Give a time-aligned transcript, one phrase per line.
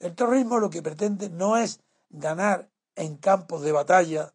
[0.00, 4.34] El terrorismo lo que pretende no es ganar en campos de batalla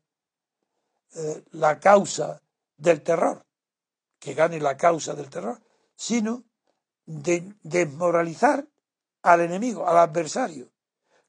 [1.16, 2.42] eh, la causa
[2.78, 3.46] del terror,
[4.20, 5.60] que gane la causa del terror,
[5.96, 6.44] sino
[7.06, 8.68] de desmoralizar
[9.24, 10.72] al enemigo, al adversario,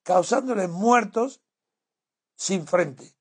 [0.02, 1.40] causándole muertos
[2.34, 3.16] sin frente,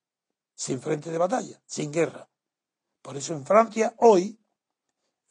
[0.54, 2.30] sin frente de batalla, sin guerra.
[3.02, 4.38] Por eso en Francia hoy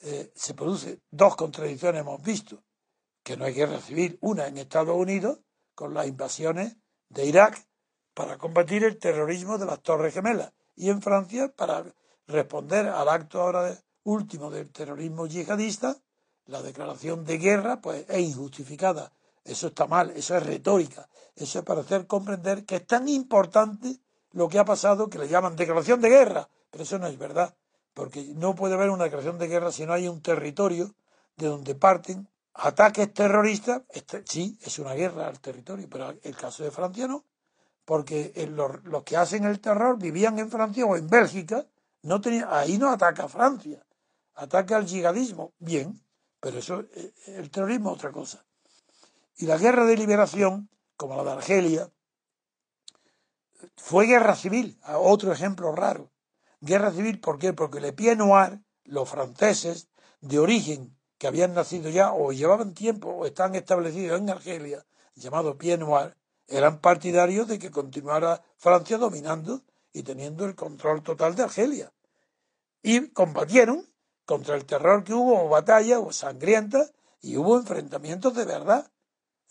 [0.00, 2.64] eh, se producen dos contradicciones, hemos visto,
[3.22, 5.40] que no hay guerra civil, una en Estados Unidos
[5.74, 6.76] con las invasiones
[7.08, 7.66] de Irak
[8.14, 11.84] para combatir el terrorismo de las Torres Gemelas y en Francia para
[12.26, 15.96] responder al acto ahora último del terrorismo yihadista,
[16.46, 19.12] la declaración de guerra pues es injustificada.
[19.44, 23.98] Eso está mal, eso es retórica, eso es para hacer comprender que es tan importante
[24.32, 27.54] lo que ha pasado que le llaman declaración de guerra, pero eso no es verdad,
[27.92, 30.94] porque no puede haber una declaración de guerra si no hay un territorio
[31.36, 36.62] de donde parten ataques terroristas, este, sí, es una guerra al territorio, pero el caso
[36.62, 37.24] de Francia no,
[37.84, 41.66] porque los, que hacen el terror vivían en Francia o en Bélgica,
[42.02, 43.84] no tenía, ahí no ataca Francia,
[44.34, 46.00] ataca al yihadismo, bien,
[46.40, 48.44] pero eso, eh, el terrorismo es otra cosa.
[49.36, 51.90] Y la guerra de liberación, como la de Argelia,
[53.76, 56.10] fue guerra civil, otro ejemplo raro.
[56.60, 57.52] Guerra civil, ¿por qué?
[57.52, 59.88] Porque Le Pied Noir, los franceses
[60.20, 64.84] de origen que habían nacido ya o llevaban tiempo o están establecidos en Argelia,
[65.14, 66.16] llamado Pied Noir,
[66.46, 69.62] eran partidarios de que continuara Francia dominando
[69.92, 71.92] y teniendo el control total de Argelia.
[72.82, 73.88] Y combatieron
[74.26, 78.90] contra el terror que hubo, o batallas o sangrientas, y hubo enfrentamientos de verdad.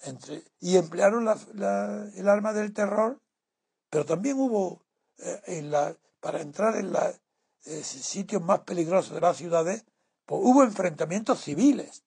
[0.01, 3.21] Entre, y emplearon el arma del terror,
[3.89, 4.83] pero también hubo,
[5.17, 7.03] eh, en la, para entrar en los
[7.65, 9.85] eh, sitios más peligrosos de las ciudades,
[10.27, 12.03] hubo enfrentamientos civiles.